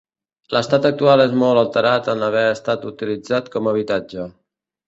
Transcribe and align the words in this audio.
L'estat 0.55 0.87
actual 0.89 1.23
és 1.25 1.35
molt 1.43 1.61
alterat 1.63 2.09
en 2.15 2.25
haver 2.29 2.47
estat 2.57 2.89
utilitzat 2.93 3.55
com 3.57 3.69
a 3.71 3.75
habitatge. 3.75 4.27